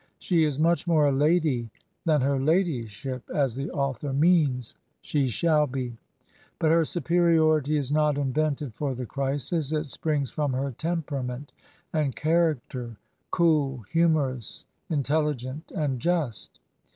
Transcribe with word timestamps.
She 0.17 0.45
is 0.45 0.57
mutll 0.57 0.85
more 0.87 1.05
a 1.05 1.11
laay 1.11 1.69
than 2.05 2.21
her 2.21 2.39
ladyship, 2.39 3.29
as 3.29 3.53
the 3.53 3.69
author 3.69 4.11
means 4.11 4.73
she 4.99 5.27
shall 5.27 5.67
be; 5.67 5.95
but 6.57 6.71
her 6.71 6.83
superiority 6.85 7.77
is 7.77 7.91
not 7.91 8.17
invented 8.17 8.73
for 8.73 8.95
the 8.95 9.05
crisis; 9.05 9.71
it 9.71 9.91
springs 9.91 10.31
fro 10.31 10.45
m 10.45 10.53
her 10.53 10.71
temperament 10.71 11.51
an 11.93 12.07
d 12.07 12.13
character, 12.13 12.97
cool, 13.29 13.85
humdrgg 13.93 14.65
^T 14.65 14.65
ititelh^^t 14.89 15.61
and 15.75 15.99
ju^s 16.01 16.49
t? 16.51 16.59